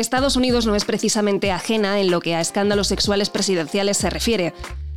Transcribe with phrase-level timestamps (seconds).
[0.00, 4.54] Estados Unidos no es precisamente ajena en lo que a escándalos sexuales presidenciales se refiere.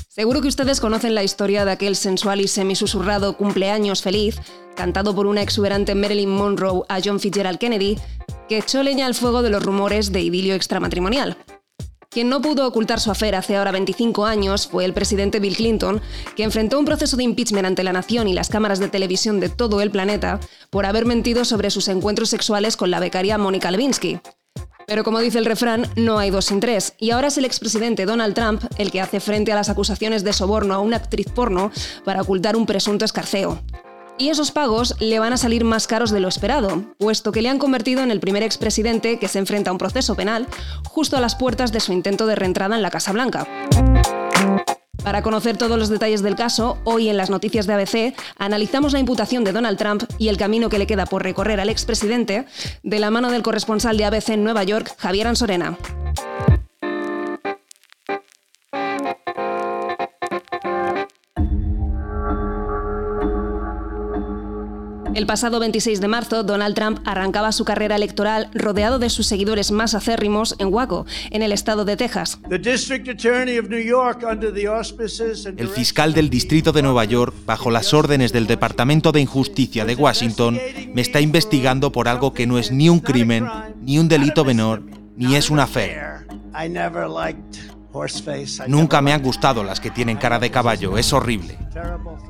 [0.08, 4.40] Seguro que ustedes conocen la historia de aquel sensual y semisusurrado cumpleaños feliz,
[4.76, 7.98] cantado por una exuberante Marilyn Monroe a John Fitzgerald Kennedy,
[8.48, 11.38] que echó leña al fuego de los rumores de idilio extramatrimonial.
[12.10, 16.02] Quien no pudo ocultar su afer hace ahora 25 años fue el presidente Bill Clinton,
[16.36, 19.48] que enfrentó un proceso de impeachment ante la nación y las cámaras de televisión de
[19.48, 24.20] todo el planeta por haber mentido sobre sus encuentros sexuales con la becaria Mónica Lewinsky.
[24.92, 28.06] Pero como dice el refrán, no hay dos sin tres, y ahora es el expresidente
[28.06, 31.72] Donald Trump el que hace frente a las acusaciones de soborno a una actriz porno
[32.04, 33.62] para ocultar un presunto escarceo.
[34.18, 37.48] Y esos pagos le van a salir más caros de lo esperado, puesto que le
[37.48, 40.46] han convertido en el primer expresidente que se enfrenta a un proceso penal
[40.84, 43.48] justo a las puertas de su intento de reentrada en la Casa Blanca.
[45.04, 49.00] Para conocer todos los detalles del caso, hoy en las noticias de ABC analizamos la
[49.00, 52.46] imputación de Donald Trump y el camino que le queda por recorrer al expresidente
[52.84, 55.78] de la mano del corresponsal de ABC en Nueva York, Javier Ansorena.
[65.14, 69.72] El pasado 26 de marzo, Donald Trump arrancaba su carrera electoral rodeado de sus seguidores
[69.72, 72.40] más acérrimos en Waco, en el estado de Texas.
[72.50, 72.64] El
[75.68, 80.58] fiscal del Distrito de Nueva York, bajo las órdenes del Departamento de Injusticia de Washington,
[80.94, 83.46] me está investigando por algo que no es ni un crimen,
[83.82, 84.82] ni un delito menor,
[85.18, 85.98] ni es una fe.
[88.68, 91.58] Nunca me han gustado las que tienen cara de caballo, es horrible.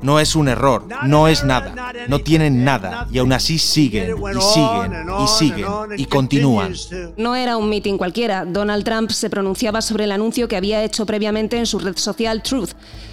[0.02, 4.40] No es un error, no es nada, no tienen nada y aún así siguen y
[4.40, 6.74] siguen y siguen y continúan.
[7.16, 11.06] No era un meeting cualquiera, Donald Trump se pronunciaba sobre el anuncio que había hecho
[11.06, 12.70] previamente en su red social Truth.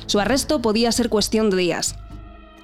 [0.08, 1.96] Su arresto podía ser cuestión de días.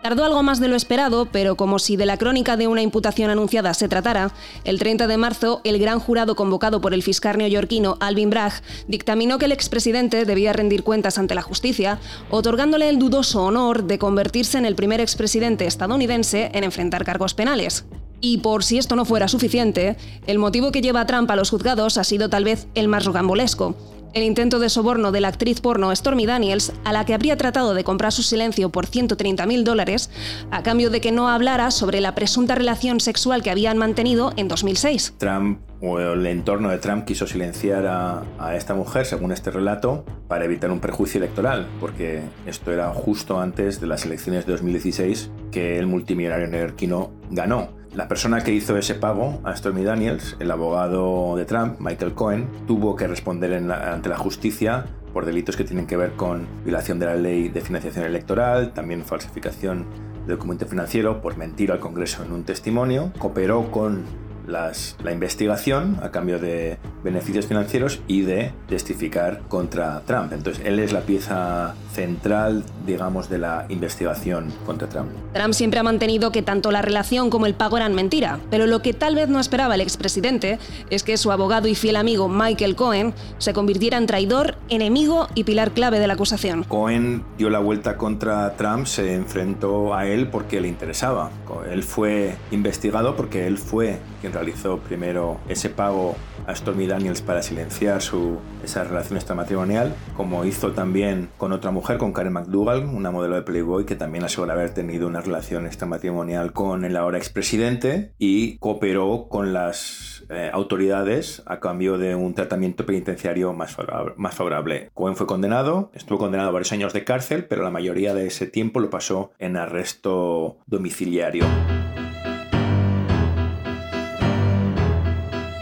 [0.06, 3.32] Tardó algo más de lo esperado, pero como si de la crónica de una imputación
[3.32, 4.32] anunciada se tratara,
[4.64, 8.54] el 30 de marzo el gran jurado convocado por el fiscal neoyorquino Alvin Bragg
[8.88, 11.98] dictaminó que el expresidente debía rendir cuentas ante la justicia,
[12.30, 17.86] otorgándole el dudoso honor de convertirse en el primer expresidente estadounidense en enfrentar cargos penales.
[18.22, 21.50] Y por si esto no fuera suficiente, el motivo que lleva a Trump a los
[21.50, 23.76] juzgados ha sido tal vez el más rocambolesco,
[24.16, 27.74] el intento de soborno de la actriz porno Stormy Daniels, a la que habría tratado
[27.74, 30.10] de comprar su silencio por 130.000 dólares,
[30.52, 34.48] a cambio de que no hablara sobre la presunta relación sexual que habían mantenido en
[34.48, 35.16] 2006.
[35.18, 40.46] Trump o el entorno de Trump quiso silenciar a, esta mujer, según este relato, para
[40.46, 45.78] evitar un perjuicio electoral, porque esto era justo antes de las elecciones de 2016 que
[45.78, 47.70] el multimillonario neoyorquino ganó.
[47.96, 52.50] La persona que hizo ese pago a Stormy Daniels, el abogado de Trump, Michael Cohen,
[52.68, 54.84] tuvo que responder ante la justicia
[55.14, 59.06] por delitos que tienen que ver con violación de la ley de financiación electoral, también
[59.06, 59.86] falsificación
[60.28, 64.04] de documento financiero por mentir al Congreso en un testimonio, cooperó con
[64.48, 70.34] la investigación a cambio de beneficios financieros y de testificar contra Trump.
[70.34, 75.10] Entonces, él es la pieza central, digamos, de la investigación contra Trump.
[75.34, 78.82] Trump siempre ha mantenido que tanto la relación como el pago eran mentira, pero lo
[78.82, 80.60] que tal vez no esperaba el expresidente
[80.90, 85.44] es que su abogado y fiel amigo Michael Cohen se convirtiera en traidor, enemigo y
[85.44, 86.64] pilar clave de la acusación.
[86.64, 91.30] Cohen dio la vuelta contra Trump, se enfrentó a él porque le interesaba.
[91.70, 96.16] Él fue investigado porque él fue quien realizó primero ese pago
[96.46, 101.98] a Stormy Daniels para silenciar su, esa relación extramatrimonial, como hizo también con otra mujer,
[101.98, 106.52] con Karen McDougall, una modelo de Playboy que también asegura haber tenido una relación extramatrimonial
[106.52, 112.86] con el ahora expresidente y cooperó con las eh, autoridades a cambio de un tratamiento
[112.86, 113.76] penitenciario más
[114.18, 114.90] más favorable.
[114.94, 118.48] Cohen fue condenado, estuvo condenado a varios años de cárcel, pero la mayoría de ese
[118.48, 121.46] tiempo lo pasó en arresto domiciliario.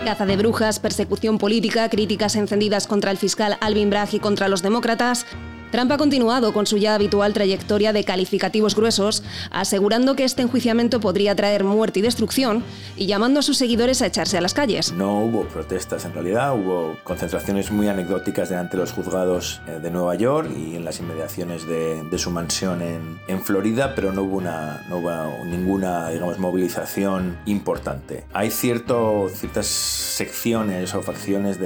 [0.06, 4.62] Caza de brujas, persecución política, críticas encendidas contra el fiscal Alvin Bragg y contra los
[4.62, 5.26] demócratas.
[5.74, 11.00] Trump ha continuado con su ya habitual trayectoria de calificativos gruesos, asegurando que este enjuiciamiento
[11.00, 12.64] podría traer muerte y destrucción
[12.96, 14.92] y llamando a sus seguidores a echarse a las calles.
[14.92, 19.90] No hubo protestas en realidad, hubo concentraciones muy anecdóticas delante de los juzgados eh, de
[19.90, 22.84] Nueva York y en las inmediaciones de, su mansión
[23.28, 24.44] en, Florida, pero no hubo,
[25.48, 28.26] ninguna digamos, movilización importante.
[28.32, 31.58] Hay ciertas secciones o facciones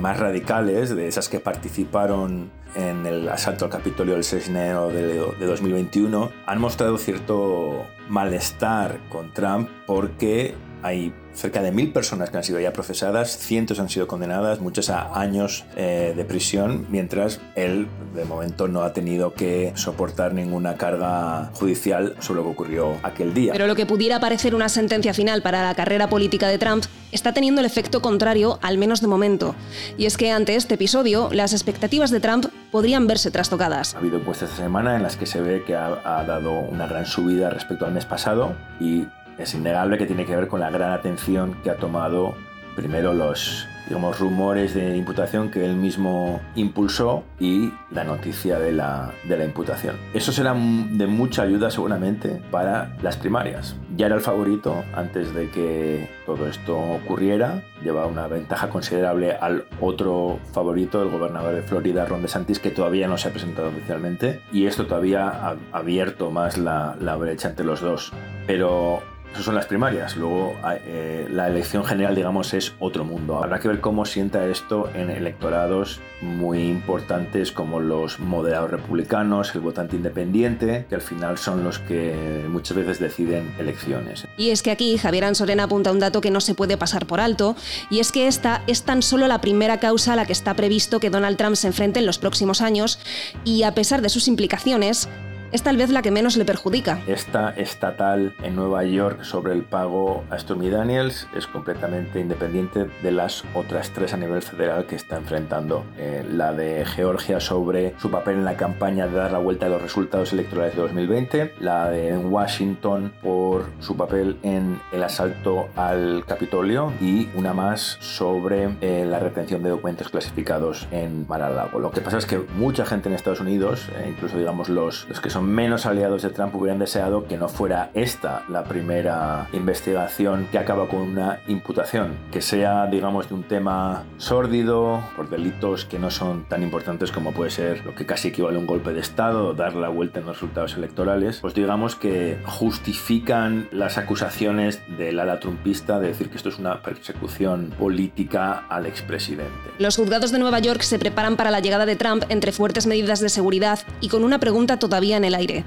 [0.00, 4.88] más radicales, de esas que participaron en el asalto al Capitolio del 6 de enero
[4.88, 5.02] de,
[5.38, 10.54] de 2021 han mostrado cierto malestar con Trump porque
[10.86, 14.88] hay cerca de mil personas que han sido ya procesadas, cientos han sido condenadas, muchas
[14.88, 20.76] a años eh, de prisión, mientras él de momento no ha tenido que soportar ninguna
[20.76, 23.52] carga judicial sobre lo que ocurrió aquel día.
[23.52, 27.34] Pero lo que pudiera parecer una sentencia final para la carrera política de Trump está
[27.34, 29.54] teniendo el efecto contrario, al menos de momento.
[29.98, 33.94] Y es que ante este episodio, las expectativas de Trump podrían verse trastocadas.
[33.94, 36.86] Ha habido encuestas esta semana en las que se ve que ha, ha dado una
[36.86, 39.06] gran subida respecto al mes pasado y
[39.38, 42.34] es innegable que tiene que ver con la gran atención que ha tomado
[42.74, 49.12] primero los digamos, rumores de imputación que él mismo impulsó y la noticia de la,
[49.24, 49.96] de la imputación.
[50.12, 53.76] Eso será de mucha ayuda seguramente para las primarias.
[53.96, 59.64] Ya era el favorito antes de que todo esto ocurriera, lleva una ventaja considerable al
[59.80, 64.40] otro favorito, el gobernador de Florida, Ron DeSantis, que todavía no se ha presentado oficialmente
[64.52, 68.12] y esto todavía ha abierto más la, la brecha entre los dos.
[68.46, 69.02] Pero
[69.36, 70.16] eso son las primarias.
[70.16, 70.54] Luego
[70.86, 73.36] eh, la elección general, digamos, es otro mundo.
[73.36, 79.60] Habrá que ver cómo sienta esto en electorados muy importantes como los moderados republicanos, el
[79.60, 84.26] votante independiente, que al final son los que muchas veces deciden elecciones.
[84.38, 87.20] Y es que aquí Javier Ansorena apunta un dato que no se puede pasar por
[87.20, 87.56] alto,
[87.90, 90.98] y es que esta es tan solo la primera causa a la que está previsto
[90.98, 92.98] que Donald Trump se enfrente en los próximos años,
[93.44, 95.10] y a pesar de sus implicaciones,
[95.56, 97.00] es tal vez la que menos le perjudica.
[97.06, 103.10] Esta estatal en Nueva York sobre el pago a Stormy Daniels es completamente independiente de
[103.10, 105.86] las otras tres a nivel federal que está enfrentando.
[105.96, 109.68] Eh, la de Georgia sobre su papel en la campaña de dar la vuelta a
[109.70, 116.24] los resultados electorales de 2020, la de Washington por su papel en el asalto al
[116.26, 121.78] Capitolio y una más sobre eh, la retención de documentos clasificados en Mar-a-Lago.
[121.78, 125.18] Lo que pasa es que mucha gente en Estados Unidos, eh, incluso digamos los, los
[125.18, 130.48] que son menos aliados de Trump hubieran deseado que no fuera esta la primera investigación
[130.50, 135.98] que acaba con una imputación, que sea, digamos, de un tema sórdido, por delitos que
[135.98, 139.00] no son tan importantes como puede ser lo que casi equivale a un golpe de
[139.00, 145.20] Estado, dar la vuelta en los resultados electorales, pues digamos que justifican las acusaciones del
[145.20, 149.52] ala trumpista de decir que esto es una persecución política al expresidente.
[149.78, 153.20] Los juzgados de Nueva York se preparan para la llegada de Trump entre fuertes medidas
[153.20, 155.64] de seguridad y con una pregunta todavía en el aire.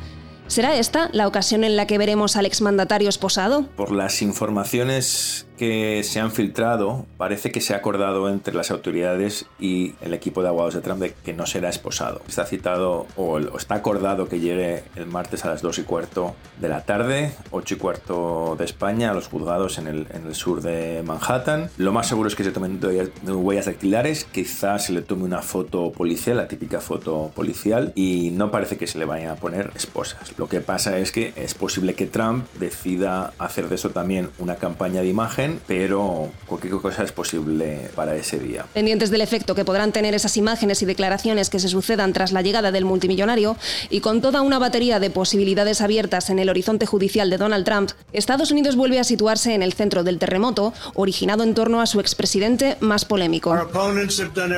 [0.47, 3.67] ¿Será esta la ocasión en la que veremos al exmandatario esposado?
[3.75, 9.45] Por las informaciones que se han filtrado, parece que se ha acordado entre las autoridades
[9.59, 12.21] y el equipo de abogados de Trump de que no será esposado.
[12.29, 16.69] Está citado o está acordado que llegue el martes a las 2 y cuarto de
[16.69, 20.61] la tarde, 8 y cuarto de España, a los juzgados en el, en el sur
[20.61, 21.69] de Manhattan.
[21.77, 22.79] Lo más seguro es que se tomen
[23.25, 28.49] huellas dactilares, quizás se le tome una foto policial, la típica foto policial, y no
[28.49, 30.37] parece que se le vayan a poner esposas.
[30.37, 34.55] Lo que pasa es que es posible que Trump decida hacer de eso también una
[34.55, 38.65] campaña de imagen pero cualquier cosa es posible para ese día.
[38.73, 42.41] Pendientes del efecto que podrán tener esas imágenes y declaraciones que se sucedan tras la
[42.41, 43.57] llegada del multimillonario,
[43.89, 47.91] y con toda una batería de posibilidades abiertas en el horizonte judicial de Donald Trump,
[48.13, 51.99] Estados Unidos vuelve a situarse en el centro del terremoto, originado en torno a su
[51.99, 53.55] expresidente más polémico.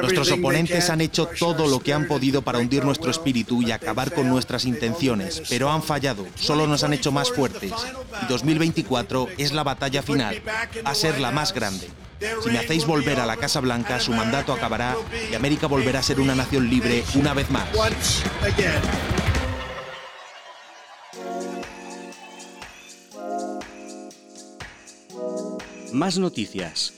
[0.01, 4.13] Nuestros oponentes han hecho todo lo que han podido para hundir nuestro espíritu y acabar
[4.13, 7.71] con nuestras intenciones, pero han fallado, solo nos han hecho más fuertes.
[8.23, 10.41] Y 2024 es la batalla final
[10.85, 11.89] a ser la más grande.
[12.43, 14.95] Si me hacéis volver a la Casa Blanca, su mandato acabará
[15.31, 17.67] y América volverá a ser una nación libre una vez más.
[25.93, 26.93] Más noticias.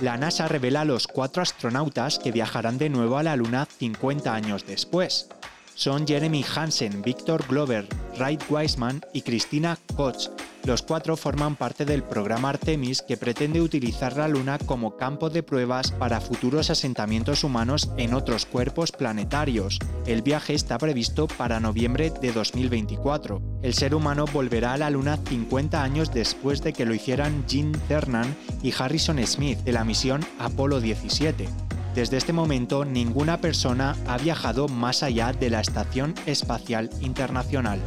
[0.00, 4.34] La NASA revela a los cuatro astronautas que viajarán de nuevo a la Luna 50
[4.34, 5.28] años después.
[5.74, 7.86] Son Jeremy Hansen, Victor Glover,
[8.18, 10.30] Wright Wiseman y Cristina Koch.
[10.64, 15.42] Los cuatro forman parte del programa Artemis que pretende utilizar la Luna como campo de
[15.42, 19.80] pruebas para futuros asentamientos humanos en otros cuerpos planetarios.
[20.06, 23.42] El viaje está previsto para noviembre de 2024.
[23.62, 27.76] El ser humano volverá a la Luna 50 años después de que lo hicieran Gene
[27.88, 31.48] Cernan y Harrison Smith de la misión Apolo 17.
[31.94, 37.80] Desde este momento, ninguna persona ha viajado más allá de la Estación Espacial Internacional.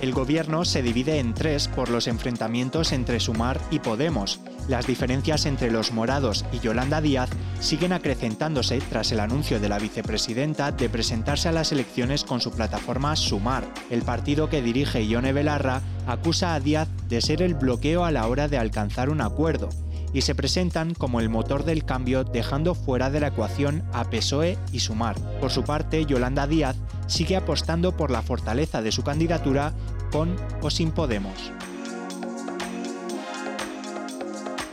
[0.00, 4.40] El gobierno se divide en tres por los enfrentamientos entre Sumar y Podemos.
[4.68, 9.78] Las diferencias entre los morados y Yolanda Díaz siguen acrecentándose tras el anuncio de la
[9.78, 13.64] vicepresidenta de presentarse a las elecciones con su plataforma Sumar.
[13.90, 18.28] El partido que dirige Ione Belarra acusa a Díaz de ser el bloqueo a la
[18.28, 19.70] hora de alcanzar un acuerdo
[20.16, 24.56] y se presentan como el motor del cambio dejando fuera de la ecuación a PSOE
[24.72, 25.14] y Sumar.
[25.40, 26.74] Por su parte, Yolanda Díaz
[27.06, 29.74] sigue apostando por la fortaleza de su candidatura
[30.10, 31.52] con o sin Podemos.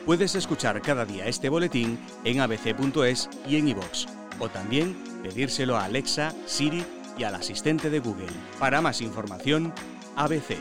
[0.06, 4.06] Puedes escuchar cada día este boletín en abc.es y en iVoox,
[4.40, 6.86] o también pedírselo a Alexa, Siri
[7.18, 8.32] y al asistente de Google.
[8.60, 9.74] Para más información,
[10.16, 10.56] ABC